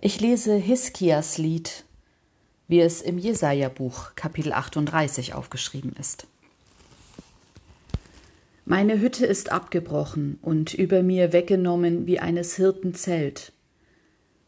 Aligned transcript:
Ich 0.00 0.20
lese 0.20 0.54
Hiskias 0.54 1.38
Lied, 1.38 1.84
wie 2.68 2.78
es 2.78 3.02
im 3.02 3.18
Jesaja-Buch 3.18 4.12
Kapitel 4.14 4.52
38 4.52 5.34
aufgeschrieben 5.34 5.92
ist. 5.98 6.28
Meine 8.64 9.00
Hütte 9.00 9.26
ist 9.26 9.50
abgebrochen 9.50 10.38
und 10.40 10.72
über 10.72 11.02
mir 11.02 11.32
weggenommen 11.32 12.06
wie 12.06 12.20
eines 12.20 12.54
Hirten 12.54 12.94
Zelt. 12.94 13.50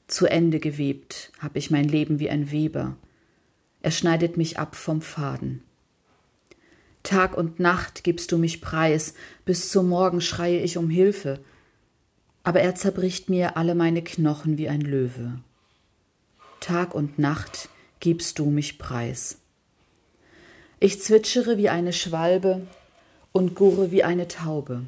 Zu 0.07 0.27
Ende 0.27 0.61
gewebt 0.61 1.33
hab 1.41 1.57
ich 1.57 1.73
mein 1.73 1.89
Leben 1.89 2.21
wie 2.21 2.31
ein 2.31 2.53
Weber. 2.53 2.95
Er 3.83 3.91
schneidet 3.91 4.37
mich 4.37 4.57
ab 4.57 4.77
vom 4.77 5.03
Faden. 5.03 5.65
Tag 7.03 7.37
und 7.37 7.59
Nacht 7.59 8.05
gibst 8.05 8.31
du 8.31 8.39
mich 8.39 8.61
preis, 8.61 9.15
bis 9.45 9.69
zum 9.69 9.89
Morgen 9.89 10.21
schreie 10.21 10.61
ich 10.61 10.77
um 10.77 10.89
Hilfe 10.91 11.41
aber 12.43 12.61
er 12.61 12.75
zerbricht 12.75 13.29
mir 13.29 13.57
alle 13.57 13.75
meine 13.75 14.03
Knochen 14.03 14.59
wie 14.59 14.69
ein 14.69 14.81
Löwe. 14.81 15.39
Tag 16.61 16.95
und 16.95 17.19
Nacht 17.19 17.69
gibst 18.01 18.39
du 18.39 18.47
mich 18.51 18.79
preis. 18.79 19.39
Ich 20.79 21.03
zwitschere 21.03 21.59
wie 21.59 21.69
eine 21.69 21.93
Schwalbe 21.93 22.67
und 23.33 23.55
gurre 23.55 23.91
wie 23.91 24.03
eine 24.03 24.29
Taube. 24.29 24.83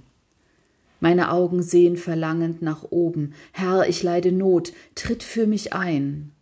Meine 1.00 1.32
Augen 1.32 1.62
sehen 1.62 1.96
verlangend 1.96 2.62
nach 2.62 2.84
oben. 2.90 3.34
Herr, 3.52 3.88
ich 3.88 4.02
leide 4.02 4.32
Not, 4.32 4.72
tritt 4.94 5.22
für 5.22 5.46
mich 5.46 5.72
ein. 5.72 6.32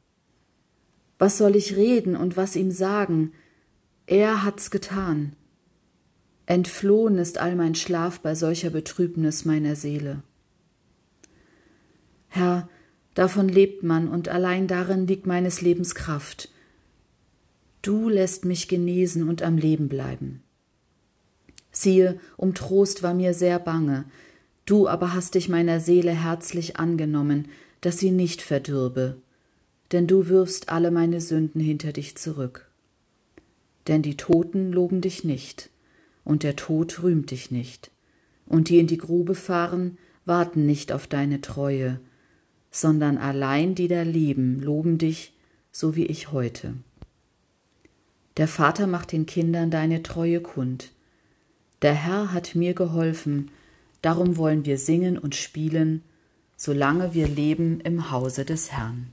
Was 1.18 1.38
soll 1.38 1.56
ich 1.56 1.77
reden 1.77 2.15
und 2.15 2.37
was 2.37 2.56
ihm 2.56 2.70
sagen? 2.70 3.32
Er 4.06 4.45
hat's 4.45 4.70
getan. 4.70 5.34
Entflohen 6.46 7.18
ist 7.18 7.38
all 7.38 7.56
mein 7.56 7.74
Schlaf 7.74 8.20
bei 8.20 8.34
solcher 8.34 8.70
Betrübnis 8.70 9.45
meiner 9.45 9.77
Seele. 9.77 10.23
Herr, 12.30 12.68
davon 13.14 13.48
lebt 13.48 13.82
man 13.82 14.08
und 14.08 14.28
allein 14.28 14.66
darin 14.66 15.06
liegt 15.06 15.26
meines 15.26 15.60
Lebens 15.60 15.94
Kraft. 15.94 16.48
Du 17.82 18.09
lässt 18.09 18.45
mich 18.45 18.68
genesen 18.68 19.28
und 19.28 19.42
am 19.42 19.56
Leben 19.56 19.88
bleiben. 19.88 20.42
Siehe, 21.72 22.18
um 22.37 22.54
Trost 22.54 23.02
war 23.02 23.14
mir 23.14 23.34
sehr 23.34 23.59
bange, 23.59 24.04
du 24.64 24.88
aber 24.88 25.12
hast 25.12 25.34
dich 25.34 25.48
meiner 25.48 25.80
Seele 25.80 26.12
herzlich 26.12 26.76
angenommen, 26.76 27.48
dass 27.80 27.98
sie 27.98 28.10
nicht 28.10 28.42
verdürbe, 28.42 29.16
denn 29.92 30.06
du 30.06 30.28
wirfst 30.28 30.68
alle 30.68 30.90
meine 30.90 31.20
Sünden 31.20 31.60
hinter 31.60 31.92
dich 31.92 32.16
zurück. 32.16 32.68
Denn 33.88 34.02
die 34.02 34.16
Toten 34.16 34.72
loben 34.72 35.00
dich 35.00 35.24
nicht, 35.24 35.70
und 36.24 36.42
der 36.42 36.54
Tod 36.54 37.02
rühmt 37.02 37.30
dich 37.30 37.50
nicht, 37.50 37.90
und 38.46 38.68
die 38.68 38.78
in 38.78 38.87
die 38.87 38.98
Grube 38.98 39.34
fahren, 39.34 39.98
warten 40.26 40.66
nicht 40.66 40.92
auf 40.92 41.06
deine 41.06 41.40
Treue, 41.40 41.98
sondern 42.71 43.18
allein 43.18 43.74
die 43.74 43.88
da 43.88 44.02
leben, 44.02 44.60
loben 44.60 44.99
dich, 44.99 45.32
so 45.73 45.96
wie 45.96 46.07
ich 46.07 46.32
heute. 46.32 46.74
Der 48.37 48.49
Vater 48.49 48.87
macht 48.87 49.12
den 49.12 49.27
Kindern 49.27 49.71
deine 49.71 50.02
Treue 50.02 50.40
kund. 50.40 50.93
Der 51.82 51.95
Herr 51.95 52.32
hat 52.32 52.54
mir 52.54 52.74
geholfen, 52.74 53.51
darum 54.02 54.37
wollen 54.37 54.65
wir 54.65 54.79
singen 54.79 55.18
und 55.18 55.35
spielen, 55.35 56.02
solange 56.57 57.15
wir 57.15 57.27
leben 57.27 57.80
im 57.80 58.10
Hause 58.10 58.45
des 58.45 58.73
Herrn. 58.73 59.09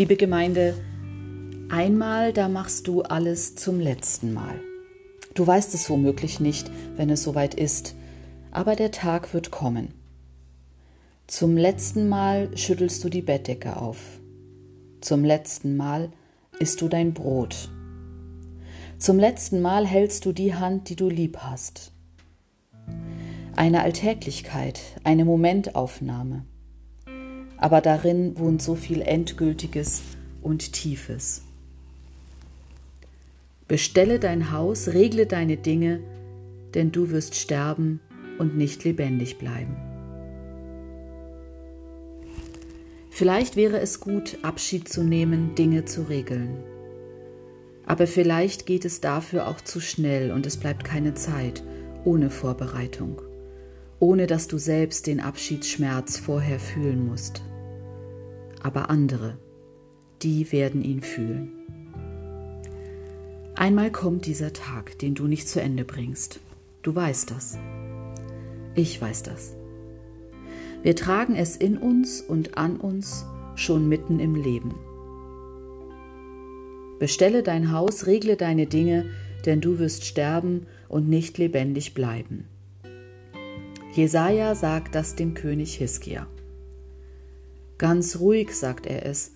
Liebe 0.00 0.16
Gemeinde, 0.16 0.82
einmal 1.68 2.32
da 2.32 2.48
machst 2.48 2.88
du 2.88 3.02
alles 3.02 3.54
zum 3.54 3.78
letzten 3.78 4.32
Mal. 4.32 4.58
Du 5.34 5.46
weißt 5.46 5.74
es 5.74 5.90
womöglich 5.90 6.40
nicht, 6.40 6.70
wenn 6.96 7.10
es 7.10 7.22
soweit 7.22 7.54
ist, 7.54 7.96
aber 8.50 8.76
der 8.76 8.92
Tag 8.92 9.34
wird 9.34 9.50
kommen. 9.50 9.92
Zum 11.26 11.54
letzten 11.54 12.08
Mal 12.08 12.56
schüttelst 12.56 13.04
du 13.04 13.10
die 13.10 13.20
Bettdecke 13.20 13.76
auf. 13.76 13.98
Zum 15.02 15.22
letzten 15.22 15.76
Mal 15.76 16.08
isst 16.58 16.80
du 16.80 16.88
dein 16.88 17.12
Brot. 17.12 17.68
Zum 18.96 19.18
letzten 19.18 19.60
Mal 19.60 19.86
hältst 19.86 20.24
du 20.24 20.32
die 20.32 20.54
Hand, 20.54 20.88
die 20.88 20.96
du 20.96 21.10
lieb 21.10 21.36
hast. 21.40 21.92
Eine 23.54 23.82
Alltäglichkeit, 23.82 24.80
eine 25.04 25.26
Momentaufnahme 25.26 26.46
aber 27.60 27.82
darin 27.82 28.38
wohnt 28.38 28.62
so 28.62 28.74
viel 28.74 29.02
Endgültiges 29.02 30.00
und 30.42 30.72
Tiefes. 30.72 31.42
Bestelle 33.68 34.18
dein 34.18 34.50
Haus, 34.50 34.88
regle 34.88 35.26
deine 35.26 35.58
Dinge, 35.58 36.00
denn 36.74 36.90
du 36.90 37.10
wirst 37.10 37.36
sterben 37.36 38.00
und 38.38 38.56
nicht 38.56 38.82
lebendig 38.84 39.38
bleiben. 39.38 39.76
Vielleicht 43.10 43.56
wäre 43.56 43.78
es 43.78 44.00
gut, 44.00 44.38
Abschied 44.42 44.88
zu 44.88 45.04
nehmen, 45.04 45.54
Dinge 45.54 45.84
zu 45.84 46.08
regeln. 46.08 46.56
Aber 47.84 48.06
vielleicht 48.06 48.64
geht 48.64 48.86
es 48.86 49.02
dafür 49.02 49.46
auch 49.46 49.60
zu 49.60 49.80
schnell 49.80 50.30
und 50.30 50.46
es 50.46 50.56
bleibt 50.56 50.84
keine 50.84 51.12
Zeit 51.12 51.62
ohne 52.04 52.30
Vorbereitung, 52.30 53.20
ohne 54.00 54.26
dass 54.26 54.48
du 54.48 54.58
selbst 54.58 55.06
den 55.06 55.20
Abschiedsschmerz 55.20 56.16
vorher 56.16 56.58
fühlen 56.58 57.06
musst 57.06 57.42
aber 58.62 58.90
andere, 58.90 59.38
die 60.22 60.52
werden 60.52 60.82
ihn 60.82 61.00
fühlen. 61.00 61.52
Einmal 63.54 63.90
kommt 63.90 64.26
dieser 64.26 64.52
Tag, 64.52 64.98
den 64.98 65.14
du 65.14 65.26
nicht 65.26 65.48
zu 65.48 65.60
Ende 65.60 65.84
bringst. 65.84 66.40
Du 66.82 66.94
weißt 66.94 67.30
das. 67.30 67.58
Ich 68.74 69.00
weiß 69.00 69.22
das. 69.22 69.56
Wir 70.82 70.96
tragen 70.96 71.36
es 71.36 71.56
in 71.56 71.76
uns 71.76 72.22
und 72.22 72.56
an 72.56 72.76
uns 72.76 73.26
schon 73.54 73.88
mitten 73.88 74.18
im 74.18 74.34
Leben. 74.34 74.74
Bestelle 76.98 77.42
dein 77.42 77.72
Haus, 77.72 78.06
regle 78.06 78.36
deine 78.36 78.66
Dinge, 78.66 79.10
denn 79.44 79.60
du 79.60 79.78
wirst 79.78 80.04
sterben 80.04 80.66
und 80.88 81.08
nicht 81.08 81.36
lebendig 81.38 81.92
bleiben. 81.92 82.46
Jesaja 83.92 84.54
sagt 84.54 84.94
das 84.94 85.16
dem 85.16 85.34
König 85.34 85.74
Hiskia. 85.74 86.28
Ganz 87.76 88.20
ruhig 88.20 88.54
sagt 88.54 88.86
er 88.86 89.04
es, 89.04 89.32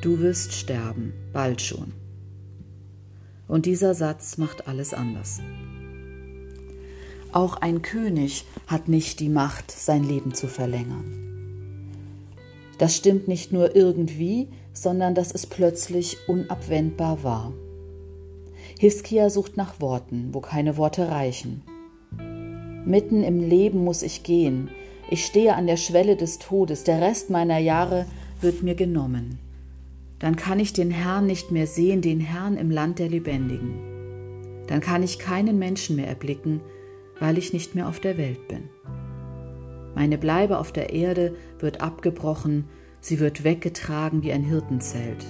du 0.00 0.20
wirst 0.20 0.54
sterben, 0.54 1.12
bald 1.34 1.60
schon. 1.60 1.92
Und 3.46 3.66
dieser 3.66 3.92
Satz 3.92 4.38
macht 4.38 4.68
alles 4.68 4.94
anders. 4.94 5.40
Auch 7.30 7.56
ein 7.56 7.82
König 7.82 8.46
hat 8.66 8.88
nicht 8.88 9.20
die 9.20 9.28
Macht, 9.28 9.70
sein 9.70 10.02
Leben 10.02 10.32
zu 10.32 10.46
verlängern. 10.46 11.20
Das 12.78 12.96
stimmt 12.96 13.28
nicht 13.28 13.52
nur 13.52 13.76
irgendwie, 13.76 14.48
sondern 14.72 15.14
dass 15.14 15.30
es 15.30 15.46
plötzlich 15.46 16.16
unabwendbar 16.26 17.22
war. 17.22 17.52
Hiskia 18.78 19.28
sucht 19.28 19.58
nach 19.58 19.78
Worten, 19.80 20.30
wo 20.32 20.40
keine 20.40 20.78
Worte 20.78 21.10
reichen. 21.10 21.62
Mitten 22.86 23.22
im 23.22 23.40
Leben 23.40 23.82
muss 23.82 24.02
ich 24.02 24.22
gehen, 24.22 24.68
ich 25.10 25.24
stehe 25.24 25.54
an 25.54 25.66
der 25.66 25.76
Schwelle 25.76 26.16
des 26.16 26.38
Todes, 26.38 26.84
der 26.84 27.00
Rest 27.00 27.30
meiner 27.30 27.58
Jahre 27.58 28.06
wird 28.40 28.62
mir 28.62 28.74
genommen. 28.74 29.38
Dann 30.18 30.36
kann 30.36 30.58
ich 30.58 30.72
den 30.72 30.90
Herrn 30.90 31.26
nicht 31.26 31.50
mehr 31.50 31.66
sehen, 31.66 32.00
den 32.00 32.20
Herrn 32.20 32.56
im 32.56 32.70
Land 32.70 32.98
der 32.98 33.08
Lebendigen. 33.08 34.64
Dann 34.66 34.80
kann 34.80 35.02
ich 35.02 35.18
keinen 35.18 35.58
Menschen 35.58 35.96
mehr 35.96 36.08
erblicken, 36.08 36.60
weil 37.20 37.38
ich 37.38 37.52
nicht 37.52 37.74
mehr 37.74 37.88
auf 37.88 38.00
der 38.00 38.16
Welt 38.16 38.48
bin. 38.48 38.70
Meine 39.94 40.18
Bleibe 40.18 40.58
auf 40.58 40.72
der 40.72 40.92
Erde 40.92 41.36
wird 41.58 41.80
abgebrochen, 41.80 42.64
sie 43.00 43.20
wird 43.20 43.44
weggetragen 43.44 44.22
wie 44.22 44.32
ein 44.32 44.42
Hirtenzelt. 44.42 45.24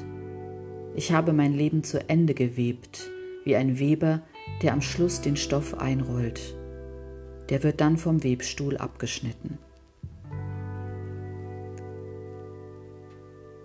Ich 0.94 1.12
habe 1.12 1.32
mein 1.32 1.52
Leben 1.52 1.82
zu 1.82 2.08
Ende 2.08 2.34
gewebt, 2.34 3.10
wie 3.44 3.56
ein 3.56 3.78
Weber, 3.78 4.22
der 4.62 4.72
am 4.72 4.80
Schluss 4.80 5.20
den 5.20 5.36
Stoff 5.36 5.74
einrollt. 5.78 6.56
Der 7.50 7.62
wird 7.62 7.80
dann 7.80 7.96
vom 7.96 8.24
Webstuhl 8.24 8.76
abgeschnitten. 8.76 9.58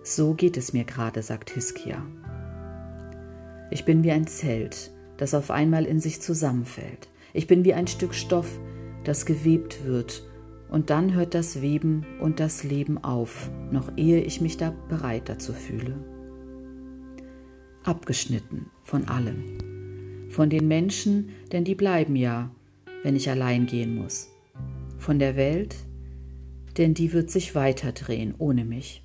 So 0.02 0.34
geht 0.34 0.56
es 0.56 0.72
mir 0.72 0.84
gerade, 0.84 1.22
sagt 1.22 1.50
Hiskia. 1.50 2.04
Ich 3.70 3.84
bin 3.84 4.02
wie 4.02 4.10
ein 4.10 4.26
Zelt, 4.26 4.90
das 5.16 5.34
auf 5.34 5.50
einmal 5.50 5.84
in 5.84 6.00
sich 6.00 6.20
zusammenfällt. 6.20 7.08
Ich 7.32 7.46
bin 7.46 7.64
wie 7.64 7.74
ein 7.74 7.86
Stück 7.86 8.14
Stoff, 8.14 8.58
das 9.04 9.24
gewebt 9.26 9.84
wird, 9.84 10.24
und 10.68 10.90
dann 10.90 11.14
hört 11.14 11.34
das 11.34 11.62
Weben 11.62 12.06
und 12.20 12.40
das 12.40 12.62
Leben 12.62 13.02
auf, 13.02 13.50
noch 13.70 13.90
ehe 13.96 14.20
ich 14.20 14.40
mich 14.40 14.56
da 14.56 14.72
bereit 14.88 15.28
dazu 15.28 15.52
fühle. 15.52 15.94
Abgeschnitten 17.82 18.70
von 18.82 19.08
allem. 19.08 20.28
Von 20.28 20.48
den 20.48 20.68
Menschen, 20.68 21.30
denn 21.50 21.64
die 21.64 21.74
bleiben 21.74 22.14
ja, 22.14 22.50
wenn 23.02 23.16
ich 23.16 23.30
allein 23.30 23.66
gehen 23.66 23.94
muss. 23.94 24.28
Von 24.98 25.18
der 25.18 25.36
Welt, 25.36 25.76
denn 26.76 26.94
die 26.94 27.12
wird 27.12 27.30
sich 27.30 27.54
weiterdrehen 27.54 28.34
ohne 28.38 28.64
mich. 28.64 29.02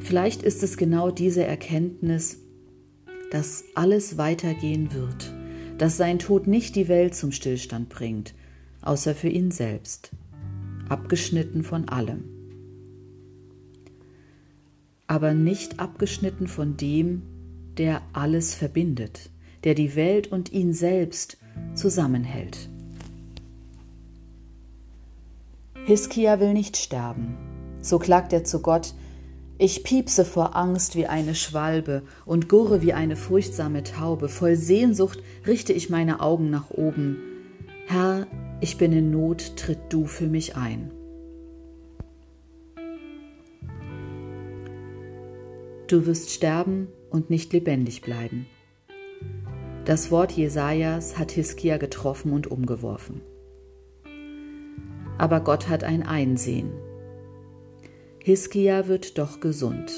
Vielleicht 0.00 0.42
ist 0.42 0.62
es 0.62 0.76
genau 0.76 1.10
diese 1.10 1.44
Erkenntnis, 1.44 2.38
dass 3.30 3.64
alles 3.74 4.16
weitergehen 4.16 4.92
wird, 4.94 5.34
dass 5.76 5.96
sein 5.96 6.18
Tod 6.18 6.46
nicht 6.46 6.76
die 6.76 6.88
Welt 6.88 7.14
zum 7.14 7.32
Stillstand 7.32 7.88
bringt, 7.88 8.34
außer 8.82 9.14
für 9.14 9.28
ihn 9.28 9.50
selbst, 9.50 10.10
abgeschnitten 10.88 11.62
von 11.62 11.88
allem. 11.88 12.24
Aber 15.06 15.34
nicht 15.34 15.78
abgeschnitten 15.78 16.48
von 16.48 16.76
dem, 16.76 17.22
der 17.76 18.02
alles 18.12 18.54
verbindet, 18.54 19.30
der 19.64 19.74
die 19.74 19.94
Welt 19.94 20.26
und 20.30 20.52
ihn 20.52 20.72
selbst 20.72 21.38
zusammenhält. 21.74 22.68
Hiskia 25.86 26.40
will 26.40 26.52
nicht 26.52 26.76
sterben. 26.76 27.36
So 27.80 27.98
klagt 27.98 28.32
er 28.32 28.44
zu 28.44 28.60
Gott, 28.60 28.92
ich 29.60 29.82
piepse 29.82 30.24
vor 30.24 30.54
Angst 30.54 30.94
wie 30.94 31.06
eine 31.06 31.34
Schwalbe 31.34 32.02
und 32.24 32.48
gurre 32.48 32.80
wie 32.80 32.92
eine 32.92 33.16
furchtsame 33.16 33.82
Taube. 33.82 34.28
Voll 34.28 34.54
Sehnsucht 34.54 35.20
richte 35.46 35.72
ich 35.72 35.90
meine 35.90 36.20
Augen 36.20 36.48
nach 36.48 36.70
oben. 36.70 37.16
Herr, 37.86 38.28
ich 38.60 38.78
bin 38.78 38.92
in 38.92 39.10
Not, 39.10 39.56
tritt 39.56 39.80
du 39.88 40.06
für 40.06 40.26
mich 40.26 40.56
ein. 40.56 40.92
Du 45.88 46.06
wirst 46.06 46.30
sterben 46.30 46.88
und 47.10 47.30
nicht 47.30 47.52
lebendig 47.52 48.02
bleiben. 48.02 48.46
Das 49.88 50.10
Wort 50.10 50.32
Jesajas 50.32 51.16
hat 51.16 51.30
Hiskia 51.30 51.78
getroffen 51.78 52.34
und 52.34 52.46
umgeworfen. 52.46 53.22
Aber 55.16 55.40
Gott 55.40 55.70
hat 55.70 55.82
ein 55.82 56.02
Einsehen 56.02 56.72
Hiskia 58.22 58.86
wird 58.86 59.16
doch 59.16 59.40
gesund. 59.40 59.90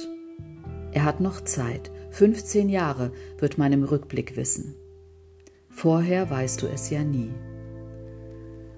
Er 0.93 1.03
hat 1.03 1.19
noch 1.19 1.41
Zeit. 1.41 1.91
15 2.11 2.69
Jahre 2.69 3.11
wird 3.39 3.59
man 3.59 3.73
im 3.73 3.83
Rückblick 3.83 4.37
wissen. 4.37 4.77
Vorher 5.71 6.31
weißt 6.31 6.63
du 6.63 6.69
es 6.69 6.89
ja 6.91 7.03
nie. 7.03 7.33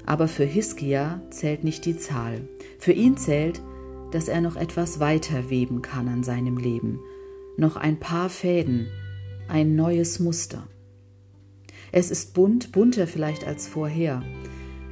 Aber 0.07 0.29
für 0.29 0.45
Hiskia 0.45 1.21
zählt 1.29 1.63
nicht 1.63 1.85
die 1.85 1.99
Zahl. 1.99 2.49
Für 2.79 2.93
ihn 2.93 3.19
zählt, 3.19 3.61
dass 4.13 4.29
er 4.29 4.41
noch 4.41 4.57
etwas 4.57 4.99
weiter 4.99 5.51
weben 5.51 5.83
kann 5.83 6.09
an 6.09 6.25
seinem 6.25 6.57
Leben. 6.57 7.01
Noch 7.59 7.77
ein 7.77 8.01
paar 8.01 8.31
Fäden, 8.31 8.89
ein 9.47 9.77
neues 9.77 10.19
Muster. 10.19 10.69
Es 11.95 12.11
ist 12.11 12.33
bunt, 12.33 12.73
bunter 12.73 13.07
vielleicht 13.07 13.47
als 13.47 13.69
vorher, 13.69 14.23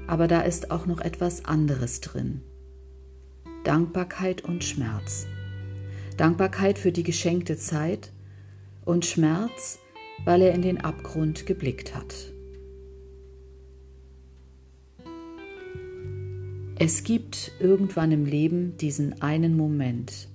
aber 0.07 0.29
da 0.29 0.43
ist 0.43 0.71
auch 0.71 0.85
noch 0.85 1.01
etwas 1.01 1.47
anderes 1.47 2.03
drin. 2.03 2.43
Dankbarkeit 3.65 4.45
und 4.45 4.63
Schmerz. 4.65 5.27
Dankbarkeit 6.19 6.79
für 6.79 6.93
die 6.93 7.03
geschenkte 7.03 7.57
Zeit 7.57 8.13
und 8.85 9.07
Schmerz, 9.07 9.79
weil 10.27 10.43
er 10.43 10.53
in 10.53 10.61
den 10.61 10.79
Abgrund 10.79 11.47
geblickt 11.47 11.95
hat. 11.95 12.15
Es 16.79 17.03
gibt 17.03 17.53
irgendwann 17.61 18.13
im 18.13 18.27
Leben 18.27 18.77
diesen 18.77 19.23
einen 19.23 19.57
Moment, 19.57 20.29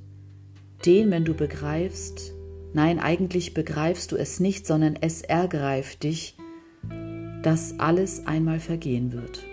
den, 0.84 1.12
wenn 1.12 1.26
du 1.26 1.36
begreifst, 1.36 2.34
nein, 2.74 2.98
eigentlich 2.98 3.54
begreifst 3.54 4.12
du 4.12 4.16
es 4.16 4.40
nicht, 4.40 4.66
sondern 4.66 4.96
es 5.00 5.22
ergreift 5.22 6.02
dich, 6.04 6.36
dass 7.44 7.80
alles 7.80 8.26
einmal 8.26 8.60
vergehen 8.60 9.12
wird. 9.12 9.46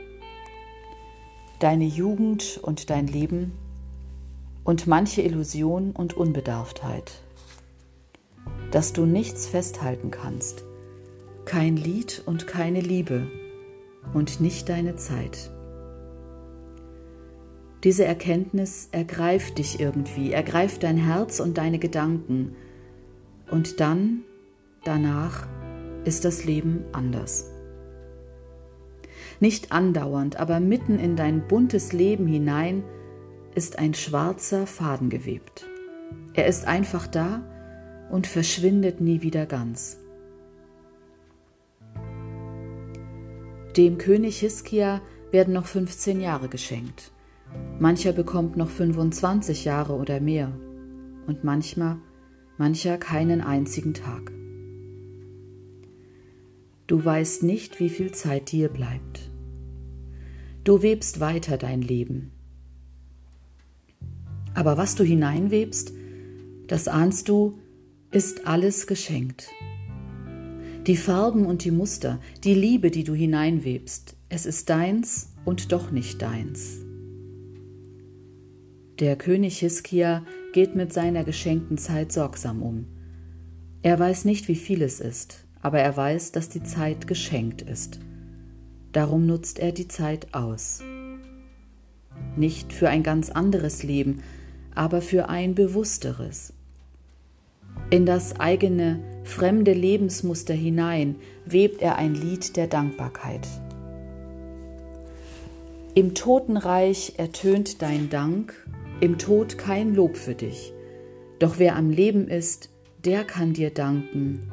Deine 1.59 1.85
Jugend 1.85 2.59
und 2.63 2.91
dein 2.91 3.07
Leben 3.07 3.53
und 4.65 4.87
manche 4.87 5.23
Illusion 5.23 5.93
und 5.93 6.17
Unbedarftheit. 6.17 7.21
Dass 8.71 8.93
du 8.93 9.05
nichts 9.05 9.47
festhalten 9.47 10.11
kannst, 10.11 10.65
kein 11.45 11.77
Lied 11.77 12.23
und 12.27 12.47
keine 12.47 12.81
Liebe 12.81 13.27
und 14.15 14.41
nicht 14.41 14.69
deine 14.69 14.97
Zeit. 14.97 15.51
Diese 17.85 18.05
Erkenntnis 18.05 18.89
ergreift 18.93 19.59
dich 19.59 19.81
irgendwie, 19.81 20.33
ergreift 20.33 20.85
dein 20.85 20.97
Herz 20.97 21.41
und 21.41 21.59
deine 21.59 21.81
Gedanken. 21.81 22.55
Und 23.51 23.81
dann, 23.81 24.21
danach, 24.85 25.49
ist 26.05 26.25
das 26.25 26.45
Leben 26.45 26.85
anders. 26.93 27.51
Nicht 29.41 29.73
andauernd, 29.73 30.37
aber 30.37 30.61
mitten 30.61 30.99
in 30.99 31.17
dein 31.17 31.47
buntes 31.49 31.93
Leben 31.93 32.27
hinein 32.27 32.85
ist 33.55 33.79
ein 33.79 33.95
schwarzer 33.95 34.67
Faden 34.67 35.11
gewebt. 35.11 35.67
Er 36.35 36.47
ist 36.47 36.67
einfach 36.67 37.07
da 37.07 37.43
und 38.11 38.27
verschwindet 38.27 39.01
nie 39.01 39.23
wieder 39.23 39.47
ganz. 39.47 39.99
Dem 43.77 43.99
König 43.99 44.39
Hiskia 44.41 45.01
werden 45.31 45.55
noch 45.55 45.67
15 45.67 46.21
Jahre 46.21 46.49
geschenkt. 46.49 47.11
Mancher 47.79 48.13
bekommt 48.13 48.57
noch 48.57 48.69
25 48.69 49.65
Jahre 49.65 49.95
oder 49.95 50.21
mehr 50.21 50.53
und 51.27 51.45
manchmal, 51.45 51.97
mancher 52.59 52.99
keinen 52.99 53.41
einzigen 53.41 53.95
Tag. 53.95 54.33
Du 56.93 57.03
weißt 57.03 57.43
nicht, 57.43 57.81
wie 57.81 57.89
viel 57.89 58.13
Zeit 58.13 58.53
dir 58.53 58.69
bleibt. 58.69 59.31
Du 60.63 60.83
webst 60.83 61.21
weiter 61.21 61.57
dein 61.57 61.81
Leben, 61.81 62.33
aber 64.53 64.77
was 64.77 64.95
du 64.95 65.03
hineinwebst, 65.03 65.95
das 66.67 66.89
ahnst 66.89 67.31
du, 67.31 67.59
ist 68.11 68.47
alles 68.47 68.87
geschenkt. 68.87 69.49
Die 70.87 70.99
Farben 70.99 71.47
und 71.47 71.65
die 71.65 71.71
Muster, 71.71 72.21
die 72.45 72.53
Liebe, 72.53 72.91
die 72.91 73.05
du 73.05 73.15
hineinwebst, 73.15 74.15
es 74.29 74.45
ist 74.45 74.69
deins 74.69 75.33
und 75.47 75.73
doch 75.73 75.93
nicht 75.93 76.21
deins. 76.21 76.77
Der 78.99 79.17
König 79.17 79.61
Hiskia 79.61 80.27
geht 80.53 80.77
mit 80.77 80.93
seiner 80.93 81.25
geschenkten 81.25 81.79
Zeit 81.79 82.13
sorgsam 82.13 82.61
um. 82.61 82.85
Er 83.81 83.99
weiß 83.99 84.27
nicht, 84.27 84.47
wie 84.49 84.57
viel 84.57 84.83
es 84.83 85.01
ist, 85.01 85.47
aber 85.63 85.79
er 85.79 85.97
weiß, 85.97 86.33
dass 86.33 86.49
die 86.49 86.63
Zeit 86.63 87.07
geschenkt 87.07 87.63
ist. 87.63 88.01
Darum 88.93 89.27
nutzt 89.27 89.59
er 89.59 89.73
die 89.73 89.89
Zeit 89.89 90.35
aus. 90.35 90.83
Nicht 92.37 92.73
für 92.73 92.89
ein 92.89 93.03
ganz 93.03 93.31
anderes 93.31 93.83
Leben, 93.83 94.23
aber 94.75 95.01
für 95.01 95.29
ein 95.29 95.55
bewussteres. 95.55 96.53
In 97.91 98.05
das 98.05 98.39
eigene 98.39 99.01
fremde 99.25 99.73
Lebensmuster 99.73 100.55
hinein 100.55 101.17
webt 101.47 101.81
er 101.81 101.97
ein 101.97 102.15
Lied 102.15 102.57
der 102.57 102.67
Dankbarkeit. 102.67 103.47
Im 105.95 106.15
Totenreich 106.15 107.15
ertönt 107.19 107.83
dein 107.83 108.09
Dank, 108.09 108.55
im 109.01 109.19
Tod 109.19 109.59
kein 109.59 109.95
Lob 109.95 110.17
für 110.17 110.35
dich. 110.35 110.73
Doch 111.39 111.59
wer 111.59 111.77
am 111.77 111.91
Leben 111.91 112.29
ist, 112.29 112.71
der 113.05 113.25
kann 113.25 113.53
dir 113.53 113.71
danken, 113.71 114.51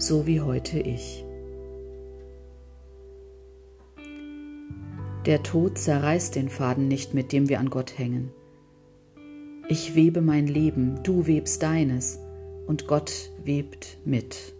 so 0.00 0.26
wie 0.26 0.40
heute 0.40 0.78
ich. 0.78 1.24
Der 5.26 5.42
Tod 5.42 5.76
zerreißt 5.76 6.34
den 6.34 6.48
Faden 6.48 6.88
nicht, 6.88 7.12
mit 7.12 7.32
dem 7.32 7.48
wir 7.48 7.60
an 7.60 7.68
Gott 7.68 7.98
hängen. 7.98 8.30
Ich 9.68 9.94
webe 9.94 10.22
mein 10.22 10.46
Leben, 10.46 11.02
du 11.02 11.26
webst 11.26 11.62
deines 11.62 12.18
und 12.66 12.86
Gott 12.86 13.30
webt 13.44 13.98
mit. 14.04 14.54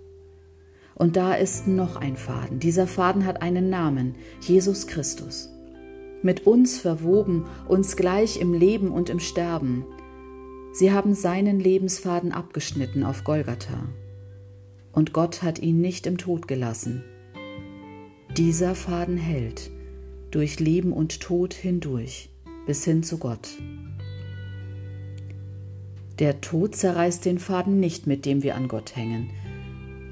Und 0.95 1.17
da 1.17 1.33
ist 1.33 1.67
noch 1.67 1.97
ein 1.97 2.17
Faden. 2.17 2.61
Dieser 2.61 2.87
Faden 2.87 3.25
hat 3.25 3.41
einen 3.41 3.71
Namen, 3.71 4.17
Jesus 4.43 4.87
Christus. 4.87 5.49
Mit 6.23 6.47
uns 6.47 6.79
verwoben, 6.79 7.47
uns 7.67 7.97
gleich 7.97 8.39
im 8.39 8.53
Leben 8.53 8.91
und 8.91 9.09
im 9.09 9.19
Sterben. 9.19 9.87
Sie 10.75 10.93
haben 10.93 11.15
seinen 11.15 11.59
Lebensfaden 11.59 12.33
abgeschnitten 12.33 13.03
auf 13.03 13.25
Golgatha. 13.25 13.89
Und 14.93 15.13
Gott 15.13 15.43
hat 15.43 15.59
ihn 15.59 15.81
nicht 15.81 16.07
im 16.07 16.19
Tod 16.19 16.49
gelassen. 16.49 17.05
Dieser 18.37 18.75
Faden 18.75 19.17
hält 19.17 19.71
durch 20.31 20.61
Leben 20.61 20.93
und 20.93 21.21
Tod 21.21 21.55
hindurch 21.55 22.31
bis 22.67 22.85
hin 22.85 23.03
zu 23.03 23.19
Gott. 23.19 23.49
Der 26.19 26.41
Tod 26.41 26.77
zerreißt 26.77 27.25
den 27.25 27.39
Faden 27.39 27.81
nicht, 27.81 28.07
mit 28.07 28.27
dem 28.27 28.43
wir 28.43 28.55
an 28.55 28.69
Gott 28.69 28.95
hängen. 28.95 29.31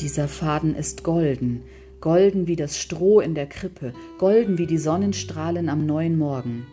Dieser 0.01 0.27
Faden 0.27 0.75
ist 0.75 1.05
golden, 1.05 1.63
golden 2.01 2.47
wie 2.47 2.57
das 2.57 2.79
Stroh 2.79 3.21
in 3.21 3.35
der 3.35 3.47
Krippe, 3.47 3.93
golden 4.19 4.59
wie 4.59 4.67
die 4.67 4.79
Sonnenstrahlen 4.79 5.69
am 5.69 5.87
neuen 5.87 6.17
Morgen. 6.17 6.67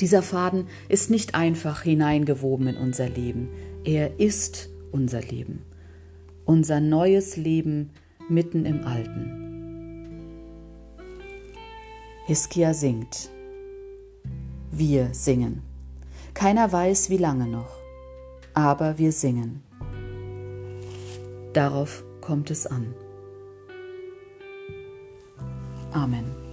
Dieser 0.00 0.22
Faden 0.22 0.66
ist 0.88 1.10
nicht 1.10 1.34
einfach 1.34 1.82
hineingewoben 1.82 2.66
in 2.66 2.76
unser 2.76 3.08
Leben, 3.08 3.48
er 3.84 4.18
ist 4.18 4.68
unser 4.90 5.22
Leben, 5.22 5.62
unser 6.46 6.80
neues 6.80 7.36
Leben 7.36 7.90
mitten 8.30 8.64
im 8.64 8.86
Alten. 8.86 9.42
Hiskia 12.24 12.72
singt. 12.72 13.30
Wir 14.72 15.12
singen. 15.12 15.62
Keiner 16.32 16.72
weiß, 16.72 17.10
wie 17.10 17.18
lange 17.18 17.46
noch 17.46 17.86
aber 18.56 18.96
wir 18.96 19.12
singen. 19.12 19.62
Darauf 21.52 22.02
kommt 22.22 22.50
es 22.50 22.66
an. 22.66 22.94
Amen. 25.92 26.45